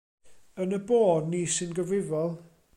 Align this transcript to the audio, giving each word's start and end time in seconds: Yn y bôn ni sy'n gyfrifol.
Yn 0.63 0.75
y 0.77 0.79
bôn 0.87 1.29
ni 1.35 1.43
sy'n 1.57 1.77
gyfrifol. 1.81 2.37